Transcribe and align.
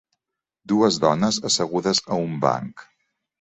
Dues 0.71 0.97
dones 1.03 1.39
assegudes 1.51 2.01
a 2.17 2.19
un 2.25 2.35
banc. 2.47 2.85